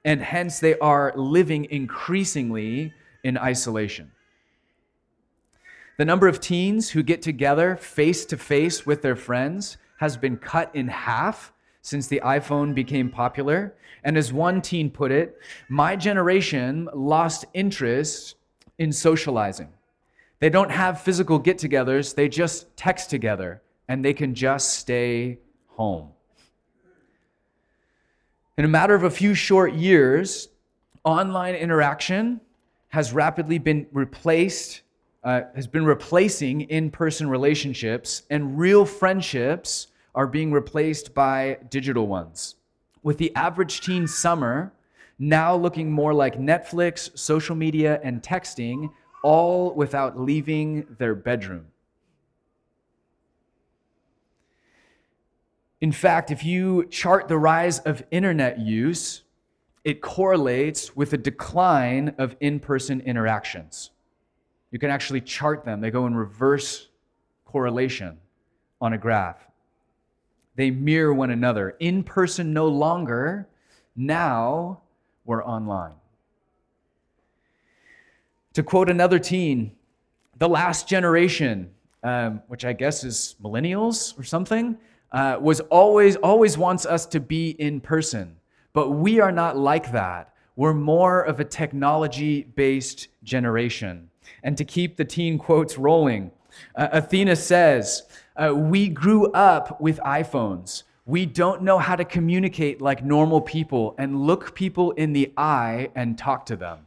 and 0.04 0.20
hence 0.20 0.60
they 0.60 0.78
are 0.78 1.12
living 1.16 1.66
increasingly 1.70 2.92
in 3.24 3.38
isolation. 3.38 4.10
The 5.96 6.04
number 6.04 6.28
of 6.28 6.40
teens 6.40 6.90
who 6.90 7.02
get 7.02 7.22
together 7.22 7.76
face 7.76 8.24
to 8.26 8.36
face 8.36 8.84
with 8.84 9.02
their 9.02 9.16
friends 9.16 9.78
has 9.98 10.16
been 10.16 10.36
cut 10.36 10.70
in 10.74 10.88
half 10.88 11.52
since 11.82 12.06
the 12.06 12.20
iPhone 12.24 12.74
became 12.74 13.10
popular. 13.10 13.74
And 14.04 14.16
as 14.16 14.32
one 14.32 14.62
teen 14.62 14.90
put 14.90 15.10
it, 15.10 15.38
my 15.68 15.96
generation 15.96 16.88
lost 16.94 17.44
interest 17.54 18.36
in 18.78 18.92
socializing. 18.92 19.68
They 20.40 20.50
don't 20.50 20.70
have 20.70 21.00
physical 21.00 21.38
get 21.38 21.58
togethers, 21.58 22.14
they 22.14 22.28
just 22.28 22.76
text 22.76 23.10
together 23.10 23.62
and 23.88 24.04
they 24.04 24.12
can 24.12 24.34
just 24.34 24.74
stay 24.74 25.38
home. 25.66 26.10
In 28.56 28.64
a 28.64 28.68
matter 28.68 28.94
of 28.94 29.04
a 29.04 29.10
few 29.10 29.34
short 29.34 29.72
years, 29.74 30.48
online 31.04 31.54
interaction 31.54 32.40
has 32.88 33.12
rapidly 33.12 33.58
been 33.58 33.86
replaced, 33.92 34.82
uh, 35.24 35.42
has 35.54 35.66
been 35.66 35.84
replacing 35.84 36.62
in 36.62 36.90
person 36.90 37.28
relationships, 37.28 38.22
and 38.30 38.58
real 38.58 38.84
friendships 38.84 39.88
are 40.18 40.26
being 40.26 40.52
replaced 40.52 41.14
by 41.14 41.56
digital 41.70 42.08
ones. 42.08 42.56
With 43.02 43.16
the 43.16 43.34
average 43.36 43.80
teen 43.80 44.06
summer 44.06 44.72
now 45.18 45.54
looking 45.54 45.90
more 45.90 46.14
like 46.14 46.38
Netflix, 46.38 47.16
social 47.18 47.56
media, 47.56 48.00
and 48.02 48.22
texting, 48.22 48.90
all 49.22 49.72
without 49.74 50.18
leaving 50.18 50.86
their 50.98 51.14
bedroom. 51.14 51.66
In 55.80 55.92
fact, 55.92 56.30
if 56.30 56.44
you 56.44 56.86
chart 56.86 57.28
the 57.28 57.38
rise 57.38 57.78
of 57.80 58.02
internet 58.10 58.58
use, 58.58 59.22
it 59.84 60.00
correlates 60.00 60.96
with 60.96 61.12
a 61.12 61.16
decline 61.16 62.14
of 62.18 62.36
in 62.40 62.58
person 62.58 63.00
interactions. 63.00 63.90
You 64.72 64.80
can 64.80 64.90
actually 64.90 65.20
chart 65.20 65.64
them, 65.64 65.80
they 65.80 65.90
go 65.90 66.06
in 66.06 66.14
reverse 66.14 66.88
correlation 67.44 68.18
on 68.80 68.92
a 68.92 68.98
graph. 68.98 69.47
They 70.58 70.72
mirror 70.72 71.14
one 71.14 71.30
another. 71.30 71.76
In 71.78 72.02
person 72.02 72.52
no 72.52 72.66
longer, 72.66 73.46
now 73.94 74.80
we're 75.24 75.44
online. 75.44 75.92
To 78.54 78.64
quote 78.64 78.90
another 78.90 79.20
teen, 79.20 79.70
the 80.36 80.48
last 80.48 80.88
generation, 80.88 81.70
um, 82.02 82.42
which 82.48 82.64
I 82.64 82.72
guess 82.72 83.04
is 83.04 83.36
millennials 83.40 84.18
or 84.18 84.24
something, 84.24 84.76
uh, 85.12 85.38
was 85.40 85.60
always 85.60 86.16
always 86.16 86.58
wants 86.58 86.86
us 86.86 87.06
to 87.06 87.20
be 87.20 87.50
in 87.50 87.80
person, 87.80 88.34
but 88.72 88.90
we 88.90 89.20
are 89.20 89.30
not 89.30 89.56
like 89.56 89.92
that. 89.92 90.34
We're 90.56 90.74
more 90.74 91.22
of 91.22 91.38
a 91.38 91.44
technology-based 91.44 93.06
generation. 93.22 94.10
And 94.42 94.58
to 94.58 94.64
keep 94.64 94.96
the 94.96 95.04
teen 95.04 95.38
quotes 95.38 95.78
rolling, 95.78 96.32
uh, 96.74 96.88
Athena 96.90 97.36
says, 97.36 98.02
uh, 98.38 98.54
"We 98.54 98.88
grew 98.88 99.30
up 99.32 99.80
with 99.80 99.98
iPhones." 100.00 100.84
We 101.04 101.24
don't 101.24 101.62
know 101.62 101.78
how 101.78 101.96
to 101.96 102.04
communicate 102.04 102.82
like 102.82 103.02
normal 103.02 103.40
people 103.40 103.94
and 103.98 104.26
look 104.26 104.54
people 104.54 104.90
in 104.92 105.14
the 105.14 105.32
eye 105.38 105.88
and 105.94 106.18
talk 106.18 106.44
to 106.46 106.56
them. 106.56 106.80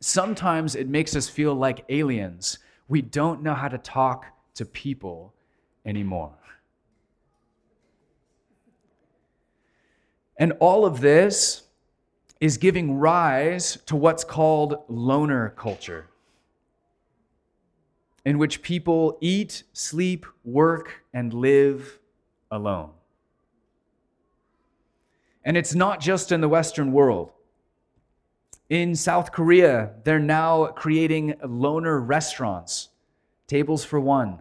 Sometimes 0.00 0.74
it 0.74 0.86
makes 0.86 1.16
us 1.16 1.30
feel 1.30 1.54
like 1.54 1.84
aliens. 1.88 2.58
We 2.88 3.00
don't 3.00 3.42
know 3.42 3.54
how 3.54 3.68
to 3.68 3.78
talk 3.78 4.26
to 4.54 4.66
people 4.66 5.32
anymore. 5.86 6.34
And 10.36 10.52
all 10.60 10.84
of 10.84 11.00
this 11.00 11.62
is 12.40 12.58
giving 12.58 12.98
rise 12.98 13.78
to 13.86 13.96
what's 13.96 14.24
called 14.24 14.84
loner 14.88 15.50
culture, 15.56 16.06
in 18.28 18.36
which 18.36 18.60
people 18.60 19.16
eat, 19.22 19.62
sleep, 19.72 20.26
work, 20.44 21.02
and 21.14 21.32
live 21.32 21.98
alone. 22.50 22.90
And 25.46 25.56
it's 25.56 25.74
not 25.74 25.98
just 25.98 26.30
in 26.30 26.42
the 26.42 26.48
Western 26.48 26.92
world. 26.92 27.30
In 28.68 28.94
South 28.94 29.32
Korea, 29.32 29.92
they're 30.04 30.18
now 30.18 30.66
creating 30.66 31.36
loner 31.42 32.00
restaurants, 32.00 32.90
tables 33.46 33.82
for 33.82 33.98
one. 33.98 34.40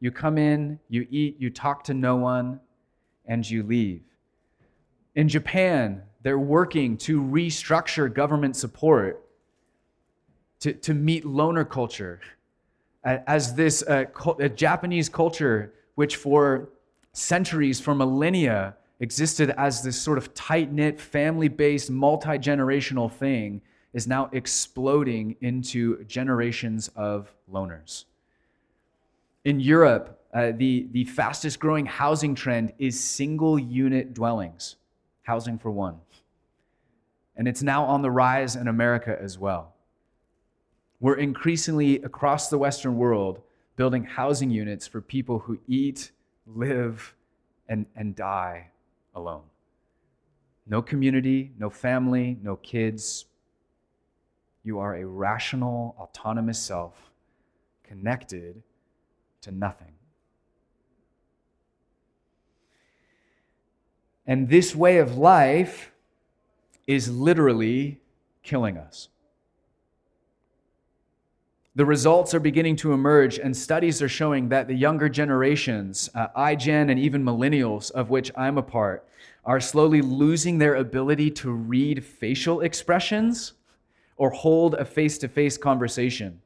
You 0.00 0.10
come 0.10 0.36
in, 0.36 0.80
you 0.88 1.06
eat, 1.08 1.36
you 1.38 1.48
talk 1.48 1.84
to 1.84 1.94
no 1.94 2.16
one, 2.16 2.58
and 3.24 3.48
you 3.48 3.62
leave. 3.62 4.02
In 5.14 5.28
Japan, 5.28 6.02
they're 6.22 6.40
working 6.40 6.96
to 6.96 7.22
restructure 7.22 8.12
government 8.12 8.56
support 8.56 9.24
to, 10.58 10.72
to 10.72 10.92
meet 10.92 11.24
loner 11.24 11.64
culture 11.64 12.20
as 13.06 13.54
this 13.54 13.82
uh, 13.82 14.04
Japanese 14.54 15.08
culture, 15.08 15.72
which 15.94 16.16
for 16.16 16.68
centuries, 17.12 17.80
for 17.80 17.94
millennia, 17.94 18.76
existed 19.00 19.50
as 19.56 19.82
this 19.82 20.00
sort 20.00 20.18
of 20.18 20.34
tight 20.34 20.72
knit, 20.72 21.00
family 21.00 21.48
based, 21.48 21.90
multi 21.90 22.38
generational 22.38 23.10
thing 23.10 23.60
is 23.92 24.06
now 24.06 24.28
exploding 24.32 25.36
into 25.40 26.04
generations 26.04 26.90
of 26.96 27.32
loners. 27.50 28.04
In 29.44 29.60
Europe, 29.60 30.20
uh, 30.34 30.52
the, 30.56 30.88
the 30.90 31.04
fastest 31.04 31.60
growing 31.60 31.86
housing 31.86 32.34
trend 32.34 32.72
is 32.78 32.98
single 32.98 33.58
unit 33.58 34.12
dwellings, 34.12 34.76
housing 35.22 35.58
for 35.58 35.70
one. 35.70 35.98
And 37.36 37.46
it's 37.46 37.62
now 37.62 37.84
on 37.84 38.02
the 38.02 38.10
rise 38.10 38.56
in 38.56 38.68
America 38.68 39.16
as 39.20 39.38
well. 39.38 39.75
We're 41.00 41.16
increasingly 41.16 41.96
across 42.02 42.48
the 42.48 42.58
Western 42.58 42.96
world 42.96 43.42
building 43.76 44.04
housing 44.04 44.50
units 44.50 44.86
for 44.86 45.00
people 45.00 45.40
who 45.40 45.58
eat, 45.68 46.10
live, 46.46 47.14
and, 47.68 47.86
and 47.94 48.16
die 48.16 48.68
alone. 49.14 49.42
No 50.66 50.82
community, 50.82 51.52
no 51.58 51.70
family, 51.70 52.38
no 52.42 52.56
kids. 52.56 53.26
You 54.64 54.78
are 54.78 54.96
a 54.96 55.04
rational, 55.04 55.94
autonomous 55.98 56.58
self 56.58 56.94
connected 57.84 58.62
to 59.42 59.50
nothing. 59.52 59.92
And 64.26 64.48
this 64.48 64.74
way 64.74 64.98
of 64.98 65.16
life 65.16 65.92
is 66.86 67.08
literally 67.10 68.00
killing 68.42 68.76
us. 68.76 69.08
The 71.76 71.84
results 71.84 72.32
are 72.32 72.40
beginning 72.40 72.76
to 72.76 72.94
emerge, 72.94 73.38
and 73.38 73.54
studies 73.54 74.00
are 74.00 74.08
showing 74.08 74.48
that 74.48 74.66
the 74.66 74.74
younger 74.74 75.10
generations, 75.10 76.08
uh, 76.14 76.28
iGen 76.28 76.90
and 76.90 76.98
even 76.98 77.22
millennials, 77.22 77.90
of 77.90 78.08
which 78.08 78.32
I'm 78.34 78.56
a 78.56 78.62
part, 78.62 79.06
are 79.44 79.60
slowly 79.60 80.00
losing 80.00 80.56
their 80.56 80.76
ability 80.76 81.32
to 81.32 81.50
read 81.50 82.02
facial 82.02 82.62
expressions 82.62 83.52
or 84.16 84.30
hold 84.30 84.72
a 84.76 84.86
face 84.86 85.18
to 85.18 85.28
face 85.28 85.58
conversation, 85.58 86.40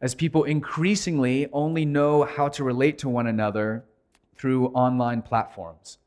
as 0.00 0.14
people 0.14 0.44
increasingly 0.44 1.48
only 1.52 1.84
know 1.84 2.24
how 2.24 2.48
to 2.48 2.64
relate 2.64 2.96
to 2.96 3.10
one 3.10 3.26
another 3.26 3.84
through 4.36 4.68
online 4.68 5.20
platforms. 5.20 5.98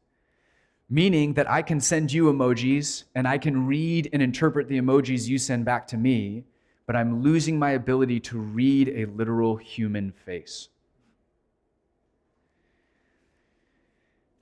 Meaning 0.89 1.35
that 1.35 1.47
I 1.47 1.61
can 1.61 1.79
send 1.79 2.11
you 2.11 2.33
emojis 2.33 3.03
and 3.13 3.27
I 3.27 3.37
can 3.37 3.67
read 3.67 4.09
and 4.11 4.23
interpret 4.23 4.67
the 4.67 4.81
emojis 4.81 5.27
you 5.27 5.37
send 5.37 5.65
back 5.65 5.85
to 5.89 5.97
me 5.97 6.45
but 6.85 6.95
I'm 6.95 7.21
losing 7.21 7.57
my 7.57 7.71
ability 7.71 8.19
to 8.21 8.37
read 8.37 8.89
a 8.89 9.05
literal 9.05 9.55
human 9.55 10.11
face. 10.11 10.69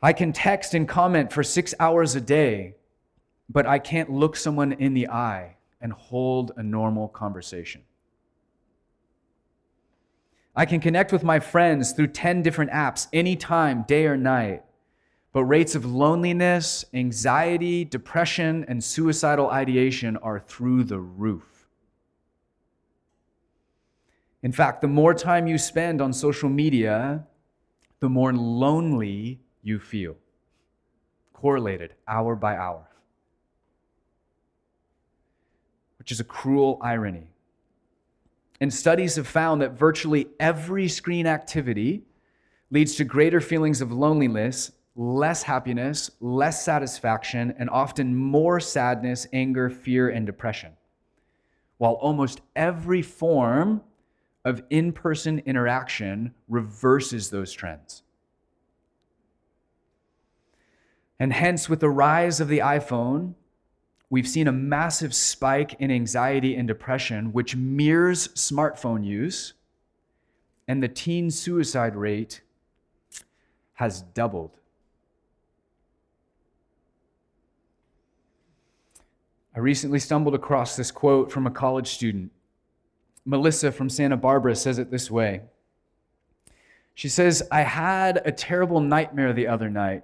I 0.01 0.11
can 0.11 0.33
text 0.33 0.73
and 0.73 0.87
comment 0.87 1.31
for 1.31 1.43
six 1.43 1.73
hours 1.79 2.15
a 2.15 2.21
day, 2.21 2.75
but 3.49 3.65
I 3.65 3.79
can't 3.79 4.11
look 4.11 4.35
someone 4.35 4.73
in 4.73 4.93
the 4.93 5.07
eye 5.07 5.55
and 5.79 5.93
hold 5.93 6.51
a 6.57 6.63
normal 6.63 7.07
conversation. 7.07 7.83
I 10.55 10.65
can 10.65 10.81
connect 10.81 11.11
with 11.11 11.23
my 11.23 11.39
friends 11.39 11.93
through 11.93 12.07
10 12.07 12.41
different 12.41 12.71
apps 12.71 13.07
anytime, 13.13 13.83
day 13.87 14.05
or 14.05 14.17
night, 14.17 14.63
but 15.31 15.45
rates 15.45 15.73
of 15.73 15.85
loneliness, 15.85 16.85
anxiety, 16.93 17.85
depression, 17.85 18.65
and 18.67 18.83
suicidal 18.83 19.49
ideation 19.49 20.17
are 20.17 20.39
through 20.39 20.83
the 20.83 20.99
roof. 20.99 21.52
In 24.43 24.51
fact, 24.51 24.81
the 24.81 24.87
more 24.87 25.13
time 25.13 25.47
you 25.47 25.57
spend 25.57 26.01
on 26.01 26.11
social 26.11 26.49
media, 26.49 27.25
the 28.01 28.09
more 28.09 28.33
lonely 28.33 29.39
you 29.61 29.79
feel. 29.79 30.17
Correlated 31.31 31.93
hour 32.07 32.35
by 32.35 32.57
hour. 32.57 32.85
Which 35.97 36.11
is 36.11 36.19
a 36.19 36.25
cruel 36.25 36.77
irony. 36.81 37.27
And 38.59 38.73
studies 38.73 39.15
have 39.15 39.27
found 39.27 39.61
that 39.61 39.71
virtually 39.71 40.27
every 40.39 40.89
screen 40.89 41.25
activity 41.25 42.03
leads 42.69 42.95
to 42.95 43.05
greater 43.05 43.39
feelings 43.39 43.79
of 43.79 43.93
loneliness, 43.93 44.73
less 44.97 45.43
happiness, 45.43 46.11
less 46.19 46.63
satisfaction, 46.63 47.55
and 47.57 47.69
often 47.69 48.13
more 48.13 48.59
sadness, 48.59 49.25
anger, 49.31 49.69
fear, 49.69 50.09
and 50.09 50.25
depression. 50.25 50.73
While 51.77 51.93
almost 51.93 52.41
every 52.55 53.01
form 53.01 53.81
of 54.45 54.63
in 54.69 54.91
person 54.91 55.39
interaction 55.45 56.33
reverses 56.47 57.29
those 57.29 57.51
trends. 57.51 58.03
And 61.19 61.31
hence, 61.31 61.69
with 61.69 61.79
the 61.79 61.89
rise 61.89 62.39
of 62.39 62.49
the 62.49 62.59
iPhone, 62.59 63.35
we've 64.09 64.27
seen 64.27 64.47
a 64.47 64.51
massive 64.51 65.13
spike 65.13 65.75
in 65.79 65.89
anxiety 65.89 66.55
and 66.55 66.67
depression, 66.67 67.31
which 67.31 67.55
mirrors 67.55 68.27
smartphone 68.29 69.05
use, 69.05 69.53
and 70.67 70.83
the 70.83 70.87
teen 70.87 71.31
suicide 71.31 71.95
rate 71.95 72.41
has 73.75 74.01
doubled. 74.01 74.59
I 79.55 79.59
recently 79.59 79.99
stumbled 79.99 80.35
across 80.35 80.75
this 80.75 80.91
quote 80.91 81.31
from 81.31 81.45
a 81.45 81.51
college 81.51 81.87
student 81.87 82.31
Melissa 83.25 83.71
from 83.71 83.89
Santa 83.89 84.17
Barbara 84.17 84.55
says 84.55 84.79
it 84.79 84.91
this 84.91 85.09
way 85.09 85.41
She 86.93 87.09
says, 87.09 87.43
I 87.51 87.61
had 87.61 88.21
a 88.25 88.31
terrible 88.31 88.79
nightmare 88.79 89.33
the 89.33 89.47
other 89.47 89.69
night. 89.69 90.03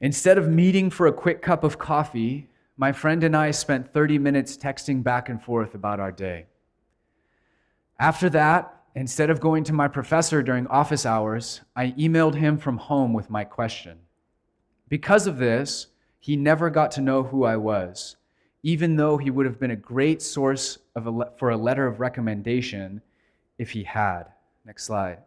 Instead 0.00 0.36
of 0.36 0.48
meeting 0.48 0.90
for 0.90 1.06
a 1.06 1.12
quick 1.12 1.40
cup 1.40 1.64
of 1.64 1.78
coffee, 1.78 2.48
my 2.76 2.92
friend 2.92 3.24
and 3.24 3.34
I 3.34 3.50
spent 3.50 3.92
30 3.92 4.18
minutes 4.18 4.56
texting 4.56 5.02
back 5.02 5.28
and 5.28 5.42
forth 5.42 5.74
about 5.74 6.00
our 6.00 6.12
day. 6.12 6.46
After 7.98 8.28
that, 8.30 8.82
instead 8.94 9.30
of 9.30 9.40
going 9.40 9.64
to 9.64 9.72
my 9.72 9.88
professor 9.88 10.42
during 10.42 10.66
office 10.66 11.06
hours, 11.06 11.62
I 11.74 11.92
emailed 11.92 12.34
him 12.34 12.58
from 12.58 12.76
home 12.76 13.14
with 13.14 13.30
my 13.30 13.44
question. 13.44 14.00
Because 14.88 15.26
of 15.26 15.38
this, 15.38 15.86
he 16.18 16.36
never 16.36 16.68
got 16.68 16.90
to 16.92 17.00
know 17.00 17.22
who 17.22 17.44
I 17.44 17.56
was 17.56 18.16
even 18.66 18.96
though 18.96 19.16
he 19.16 19.30
would 19.30 19.46
have 19.46 19.60
been 19.60 19.70
a 19.70 19.76
great 19.76 20.20
source 20.20 20.78
of 20.96 21.06
a, 21.06 21.30
for 21.38 21.50
a 21.50 21.56
letter 21.56 21.86
of 21.86 22.00
recommendation 22.00 23.00
if 23.58 23.70
he 23.70 23.84
had. 23.84 24.24
Next 24.64 24.82
slide. 24.82 25.18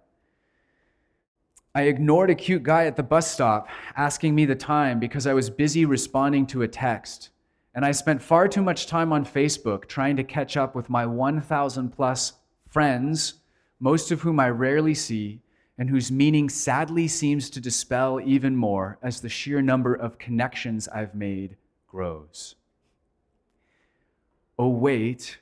I 1.74 1.84
ignored 1.84 2.30
a 2.30 2.36
cute 2.36 2.64
guy 2.64 2.86
at 2.86 2.98
the 2.98 3.02
bus 3.02 3.32
stop 3.32 3.70
asking 3.96 4.36
me 4.36 4.44
the 4.44 4.58
time 4.58 5.00
because 5.00 5.26
I 5.26 5.34
was 5.34 5.50
busy 5.50 5.86
responding 5.86 6.48
to 6.48 6.64
a 6.64 6.68
text. 6.68 7.30
And 7.74 7.86
I 7.86 7.92
spent 7.92 8.22
far 8.22 8.50
too 8.50 8.62
much 8.62 8.88
time 8.88 9.14
on 9.14 9.24
Facebook 9.24 9.88
trying 9.88 10.18
to 10.18 10.24
catch 10.26 10.58
up 10.58 10.76
with 10.76 10.90
my 10.90 11.06
1,000 11.06 11.92
plus 11.92 12.34
friends, 12.68 13.36
most 13.80 14.12
of 14.12 14.20
whom 14.20 14.42
I 14.42 14.50
rarely 14.50 14.94
see, 14.94 15.40
and 15.78 15.90
whose 15.90 16.12
meaning 16.12 16.50
sadly 16.50 17.08
seems 17.08 17.50
to 17.52 17.62
dispel 17.62 18.20
even 18.20 18.58
more 18.58 19.00
as 19.02 19.22
the 19.22 19.30
sheer 19.30 19.62
number 19.62 19.96
of 19.96 20.20
connections 20.20 20.90
I've 20.90 21.16
made 21.16 21.56
grows 21.88 22.56
oh, 24.60 24.68
wait, 24.68 25.40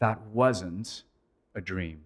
that 0.00 0.20
wasn't 0.28 1.02
a 1.54 1.60
dream. 1.60 2.00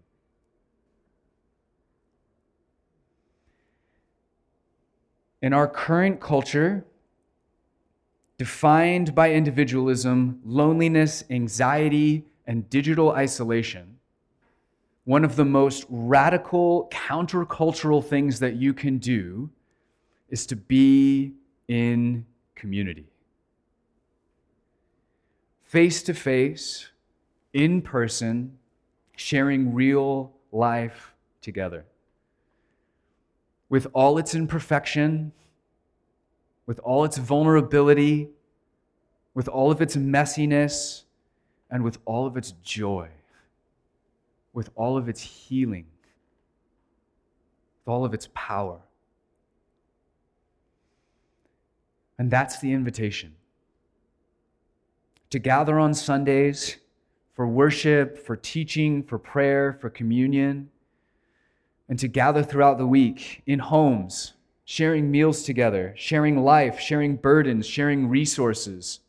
In 5.40 5.52
our 5.52 5.68
current 5.68 6.20
culture, 6.20 6.84
defined 8.38 9.14
by 9.14 9.32
individualism, 9.32 10.40
loneliness, 10.44 11.22
anxiety, 11.30 12.24
and 12.44 12.68
digital 12.68 13.12
isolation, 13.12 13.98
one 15.04 15.24
of 15.24 15.36
the 15.36 15.44
most 15.44 15.86
radical 15.88 16.90
countercultural 16.92 18.04
things 18.04 18.40
that 18.40 18.56
you 18.56 18.74
can 18.74 18.98
do 18.98 19.48
is 20.28 20.44
to 20.46 20.56
be 20.56 21.32
in 21.68 22.26
community 22.56 23.06
face 25.68 26.02
to 26.02 26.14
face, 26.14 26.88
in 27.52 27.82
person, 27.82 28.56
sharing 29.16 29.74
real 29.74 30.32
life 30.50 31.12
together. 31.42 31.84
With 33.68 33.86
all 33.92 34.16
its 34.16 34.34
imperfection, 34.34 35.30
with 36.64 36.78
all 36.78 37.04
its 37.04 37.18
vulnerability, 37.18 38.30
with 39.34 39.46
all 39.46 39.70
of 39.70 39.82
its 39.82 39.94
messiness, 39.94 41.02
and 41.70 41.84
with 41.84 41.98
all 42.06 42.26
of 42.26 42.38
its 42.38 42.52
joy, 42.62 43.10
with 44.54 44.70
all 44.74 44.96
of 44.96 45.06
its 45.06 45.20
healing, 45.20 45.84
with 47.84 47.92
all 47.92 48.06
of 48.06 48.14
its 48.14 48.30
power. 48.32 48.80
And 52.18 52.30
that's 52.30 52.58
the 52.58 52.72
invitation 52.72 53.34
to 55.30 55.38
gather 55.38 55.78
on 55.78 55.94
Sundays 55.94 56.76
for 57.34 57.46
worship, 57.46 58.18
for 58.18 58.36
teaching, 58.36 59.02
for 59.02 59.18
prayer, 59.18 59.72
for 59.80 59.90
communion, 59.90 60.70
and 61.88 61.98
to 61.98 62.08
gather 62.08 62.42
throughout 62.42 62.78
the 62.78 62.86
week 62.86 63.42
in 63.46 63.58
homes, 63.58 64.34
sharing 64.64 65.10
meals 65.10 65.42
together, 65.42 65.94
sharing 65.96 66.38
life, 66.42 66.80
sharing 66.80 67.16
burdens, 67.16 67.66
sharing 67.66 68.08
resources, 68.08 69.00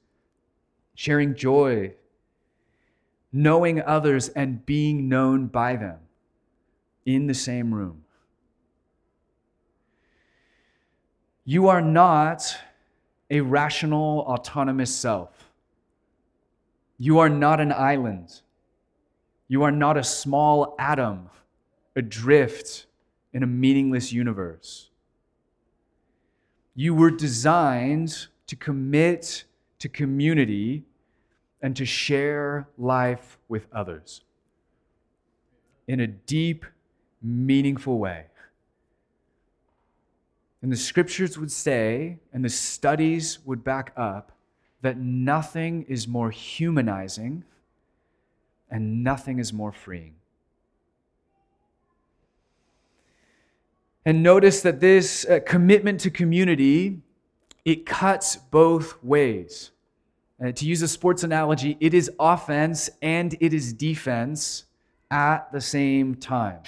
sharing 0.93 1.33
joy, 1.35 1.93
knowing 3.31 3.81
others 3.81 4.29
and 4.29 4.65
being 4.65 5.09
known 5.09 5.47
by 5.47 5.75
them 5.75 5.99
in 7.05 7.27
the 7.27 7.33
same 7.33 7.73
room. 7.73 8.03
You 11.45 11.67
are 11.67 11.81
not 11.81 12.57
a 13.29 13.41
rational, 13.41 14.19
autonomous 14.19 14.95
self. 14.95 15.48
You 16.99 17.19
are 17.19 17.29
not 17.29 17.61
an 17.61 17.71
island. 17.71 18.41
You 19.47 19.63
are 19.63 19.71
not 19.71 19.97
a 19.97 20.03
small 20.03 20.75
atom 20.77 21.29
adrift 21.95 22.85
in 23.33 23.41
a 23.41 23.47
meaningless 23.47 24.11
universe. 24.11 24.89
You 26.75 26.93
were 26.93 27.09
designed 27.09 28.27
to 28.47 28.55
commit 28.55 29.45
to 29.79 29.89
community 29.89 30.83
and 31.61 31.75
to 31.75 31.85
share 31.85 32.67
life 32.77 33.39
with 33.47 33.67
others 33.73 34.21
in 35.87 36.01
a 36.01 36.07
deep, 36.07 36.65
meaningful 37.21 37.97
way. 37.97 38.25
And 40.61 40.71
the 40.71 40.77
scriptures 40.77 41.37
would 41.37 41.51
say, 41.51 42.19
and 42.33 42.43
the 42.43 42.49
studies 42.49 43.39
would 43.45 43.63
back 43.63 43.93
up, 43.95 44.33
that 44.81 44.97
nothing 44.97 45.83
is 45.87 46.07
more 46.07 46.31
humanizing 46.31 47.43
and 48.69 49.03
nothing 49.03 49.39
is 49.39 49.51
more 49.51 49.71
freeing. 49.71 50.15
And 54.05 54.23
notice 54.23 54.61
that 54.61 54.79
this 54.79 55.25
uh, 55.25 55.39
commitment 55.45 55.99
to 56.01 56.09
community, 56.09 57.01
it 57.65 57.85
cuts 57.85 58.37
both 58.37 59.03
ways. 59.03 59.71
Uh, 60.43 60.53
to 60.53 60.65
use 60.65 60.81
a 60.81 60.87
sports 60.87 61.23
analogy, 61.23 61.75
it 61.81 61.93
is 61.93 62.09
offense 62.17 62.89
and 63.01 63.35
it 63.41 63.53
is 63.53 63.73
defense 63.73 64.63
at 65.11 65.51
the 65.51 65.59
same 65.59 66.15
time. 66.15 66.59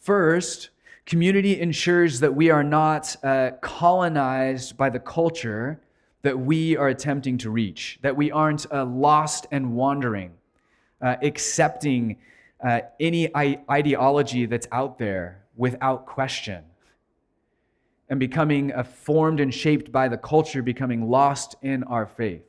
First, 0.00 0.70
community 1.04 1.60
ensures 1.60 2.20
that 2.20 2.34
we 2.34 2.48
are 2.50 2.64
not 2.64 3.14
uh, 3.22 3.50
colonized 3.60 4.76
by 4.76 4.88
the 4.88 5.00
culture 5.00 5.80
that 6.24 6.38
we 6.38 6.74
are 6.74 6.88
attempting 6.88 7.36
to 7.36 7.50
reach, 7.50 7.98
that 8.00 8.16
we 8.16 8.30
aren't 8.30 8.64
uh, 8.72 8.82
lost 8.86 9.46
and 9.52 9.76
wandering, 9.76 10.32
uh, 11.02 11.16
accepting 11.20 12.16
uh, 12.66 12.80
any 12.98 13.30
I- 13.36 13.60
ideology 13.70 14.46
that's 14.46 14.66
out 14.72 14.98
there 14.98 15.44
without 15.54 16.06
question, 16.06 16.64
and 18.08 18.18
becoming 18.18 18.72
uh, 18.72 18.84
formed 18.84 19.38
and 19.38 19.52
shaped 19.52 19.92
by 19.92 20.08
the 20.08 20.16
culture, 20.16 20.62
becoming 20.62 21.10
lost 21.10 21.56
in 21.60 21.84
our 21.84 22.06
faith. 22.06 22.42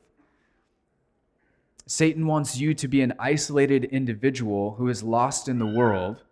Satan 1.86 2.26
wants 2.26 2.56
you 2.58 2.72
to 2.72 2.88
be 2.88 3.02
an 3.02 3.12
isolated 3.18 3.84
individual 3.84 4.74
who 4.78 4.88
is 4.88 5.02
lost 5.02 5.48
in 5.48 5.58
the 5.58 5.66
world 5.66 6.22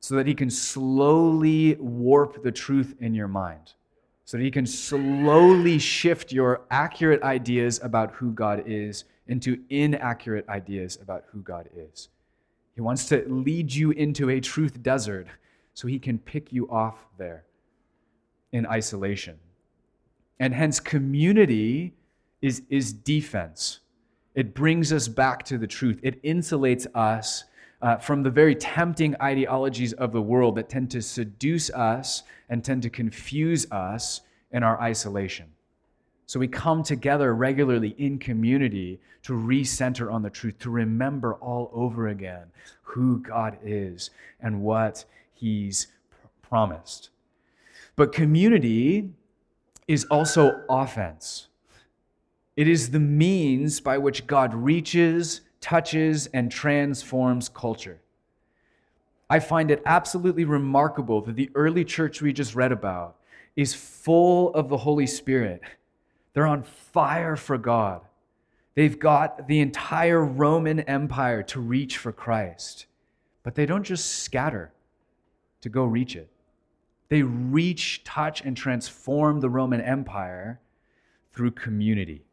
so 0.00 0.16
that 0.16 0.26
he 0.26 0.34
can 0.34 0.50
slowly 0.50 1.76
warp 1.76 2.42
the 2.42 2.52
truth 2.52 2.94
in 3.00 3.14
your 3.14 3.26
mind 3.26 3.72
so 4.24 4.36
that 4.36 4.42
he 4.42 4.50
can 4.50 4.66
slowly 4.66 5.78
shift 5.78 6.32
your 6.32 6.62
accurate 6.70 7.22
ideas 7.22 7.80
about 7.82 8.12
who 8.12 8.32
God 8.32 8.62
is 8.66 9.04
into 9.26 9.62
inaccurate 9.70 10.48
ideas 10.48 10.98
about 11.00 11.24
who 11.30 11.40
God 11.40 11.68
is. 11.76 12.08
He 12.74 12.80
wants 12.80 13.06
to 13.08 13.24
lead 13.28 13.72
you 13.72 13.90
into 13.92 14.30
a 14.30 14.40
truth 14.40 14.82
desert 14.82 15.26
so 15.74 15.88
he 15.88 15.98
can 15.98 16.18
pick 16.18 16.52
you 16.52 16.68
off 16.70 17.06
there 17.18 17.44
in 18.52 18.66
isolation. 18.66 19.38
And 20.40 20.54
hence, 20.54 20.80
community 20.80 21.94
is, 22.42 22.62
is 22.68 22.92
defense. 22.92 23.80
It 24.34 24.54
brings 24.54 24.92
us 24.92 25.06
back 25.06 25.44
to 25.44 25.58
the 25.58 25.66
truth, 25.66 26.00
it 26.02 26.22
insulates 26.22 26.86
us 26.94 27.44
uh, 27.84 27.98
from 27.98 28.22
the 28.22 28.30
very 28.30 28.54
tempting 28.54 29.14
ideologies 29.20 29.92
of 29.92 30.10
the 30.10 30.22
world 30.22 30.56
that 30.56 30.70
tend 30.70 30.90
to 30.90 31.02
seduce 31.02 31.68
us 31.68 32.22
and 32.48 32.64
tend 32.64 32.82
to 32.82 32.88
confuse 32.88 33.70
us 33.70 34.22
in 34.52 34.62
our 34.62 34.80
isolation. 34.80 35.44
So 36.24 36.40
we 36.40 36.48
come 36.48 36.82
together 36.82 37.34
regularly 37.34 37.94
in 37.98 38.18
community 38.18 39.00
to 39.24 39.34
recenter 39.34 40.10
on 40.10 40.22
the 40.22 40.30
truth, 40.30 40.58
to 40.60 40.70
remember 40.70 41.34
all 41.34 41.70
over 41.74 42.08
again 42.08 42.46
who 42.80 43.18
God 43.18 43.58
is 43.62 44.08
and 44.40 44.62
what 44.62 45.04
He's 45.34 45.88
promised. 46.40 47.10
But 47.96 48.14
community 48.14 49.10
is 49.86 50.06
also 50.06 50.62
offense. 50.70 51.48
It 52.56 52.66
is 52.66 52.92
the 52.92 53.00
means 53.00 53.80
by 53.80 53.98
which 53.98 54.26
God 54.26 54.54
reaches 54.54 55.42
touches, 55.64 56.26
and 56.34 56.52
transforms 56.52 57.48
culture. 57.48 57.98
I 59.30 59.40
find 59.40 59.70
it 59.70 59.80
absolutely 59.86 60.44
remarkable 60.44 61.22
that 61.22 61.36
the 61.36 61.50
early 61.54 61.86
church 61.86 62.20
we 62.20 62.34
just 62.34 62.54
read 62.54 62.70
about 62.70 63.16
is 63.56 63.72
full 63.72 64.52
of 64.52 64.68
the 64.68 64.76
Holy 64.76 65.06
Spirit. 65.06 65.62
They're 66.34 66.46
on 66.46 66.64
fire 66.64 67.34
for 67.34 67.56
God. 67.56 68.02
They've 68.74 68.98
got 68.98 69.48
the 69.48 69.60
entire 69.60 70.22
Roman 70.22 70.80
Empire 70.80 71.42
to 71.44 71.60
reach 71.60 71.96
for 71.96 72.12
Christ, 72.12 72.84
but 73.42 73.54
they 73.54 73.64
don't 73.64 73.84
just 73.84 74.22
scatter 74.22 74.70
to 75.62 75.70
go 75.70 75.84
reach 75.84 76.14
it. 76.14 76.28
They 77.08 77.22
reach, 77.22 78.04
touch, 78.04 78.42
and 78.42 78.54
transform 78.54 79.40
the 79.40 79.48
Roman 79.48 79.80
Empire 79.80 80.60
through 81.32 81.52
community. 81.52 82.26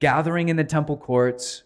Gathering 0.00 0.48
in 0.48 0.56
the 0.56 0.64
temple 0.64 0.96
courts, 0.96 1.62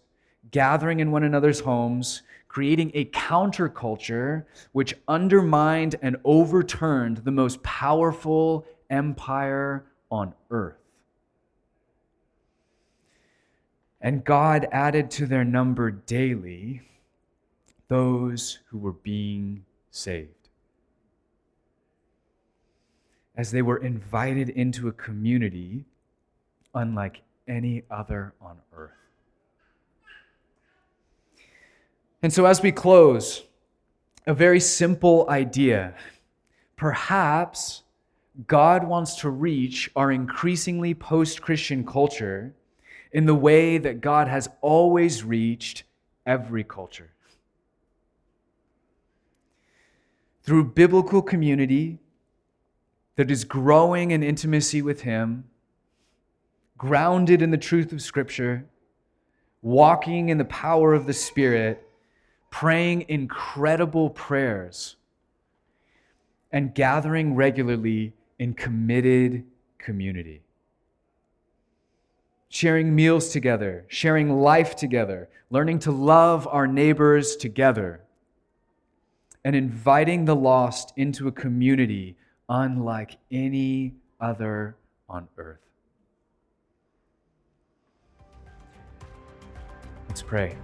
gathering 0.51 0.99
in 0.99 1.11
one 1.11 1.23
another's 1.23 1.59
homes, 1.59 2.21
creating 2.47 2.91
a 2.93 3.05
counterculture 3.05 4.45
which 4.73 4.93
undermined 5.07 5.95
and 6.01 6.17
overturned 6.25 7.17
the 7.17 7.31
most 7.31 7.61
powerful 7.63 8.65
empire 8.89 9.85
on 10.11 10.33
earth. 10.49 10.75
And 14.01 14.23
God 14.23 14.67
added 14.71 15.11
to 15.11 15.25
their 15.25 15.45
number 15.45 15.91
daily 15.91 16.81
those 17.87 18.59
who 18.69 18.77
were 18.77 18.93
being 18.93 19.63
saved. 19.91 20.49
As 23.35 23.51
they 23.51 23.61
were 23.61 23.77
invited 23.77 24.49
into 24.49 24.87
a 24.87 24.91
community 24.91 25.85
unlike 26.73 27.21
any 27.47 27.83
other 27.89 28.33
on 28.41 28.57
earth. 28.75 29.00
And 32.23 32.31
so, 32.31 32.45
as 32.45 32.61
we 32.61 32.71
close, 32.71 33.43
a 34.27 34.33
very 34.33 34.59
simple 34.59 35.27
idea. 35.29 35.95
Perhaps 36.75 37.83
God 38.47 38.87
wants 38.87 39.15
to 39.17 39.29
reach 39.29 39.89
our 39.95 40.11
increasingly 40.11 40.93
post 40.93 41.41
Christian 41.41 41.85
culture 41.85 42.53
in 43.11 43.25
the 43.25 43.35
way 43.35 43.77
that 43.77 44.01
God 44.01 44.27
has 44.27 44.49
always 44.61 45.23
reached 45.23 45.83
every 46.25 46.63
culture. 46.63 47.11
Through 50.43 50.65
biblical 50.65 51.21
community 51.21 51.99
that 53.15 53.29
is 53.29 53.43
growing 53.43 54.11
in 54.11 54.23
intimacy 54.23 54.81
with 54.81 55.01
Him, 55.01 55.45
grounded 56.77 57.41
in 57.41 57.51
the 57.51 57.57
truth 57.57 57.91
of 57.91 58.01
Scripture, 58.01 58.65
walking 59.61 60.29
in 60.29 60.37
the 60.37 60.45
power 60.45 60.93
of 60.93 61.05
the 61.05 61.13
Spirit 61.13 61.87
praying 62.51 63.05
incredible 63.07 64.11
prayers, 64.11 64.97
and 66.51 66.75
gathering 66.75 67.33
regularly 67.33 68.13
in 68.37 68.53
committed 68.53 69.43
community. 69.79 70.43
Sharing 72.49 72.93
meals 72.93 73.29
together, 73.29 73.85
sharing 73.87 74.41
life 74.41 74.75
together, 74.75 75.29
learning 75.49 75.79
to 75.79 75.91
love 75.91 76.47
our 76.51 76.67
neighbors 76.67 77.35
together, 77.37 78.01
and 79.43 79.55
inviting 79.55 80.25
the 80.25 80.35
lost 80.35 80.93
into 80.97 81.27
a 81.27 81.31
community 81.31 82.17
unlike 82.49 83.17
any 83.31 83.95
other 84.19 84.75
on 85.09 85.27
earth. 85.37 85.57
Let's 90.09 90.21
pray. 90.21 90.57